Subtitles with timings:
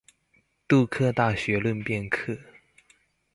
[0.67, 2.39] 杜克大學論辯課